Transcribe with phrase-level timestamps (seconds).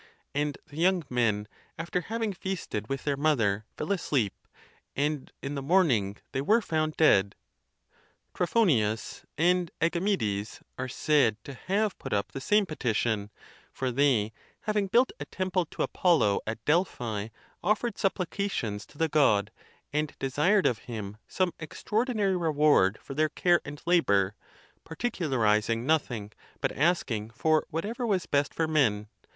[0.33, 1.47] And the young men,
[1.77, 4.33] after having feasted with their mother, fell asleep;
[4.95, 7.35] and in the morning they were found dead.
[8.35, 13.29] © Tro phonius and Agamedes are said to have put up the same petition,
[13.71, 17.29] for they, having built a temple to Apollo at Del phi,
[17.63, 19.51] offered supplications to the God,
[19.93, 24.33] and desired of him some extraordinary reward for their care and labor,
[24.83, 29.07] par ticularizing nothing, but asking for whatever was best for men.